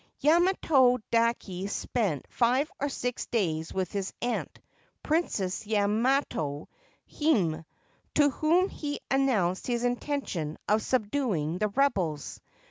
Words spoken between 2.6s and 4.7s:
or six days with his aunt,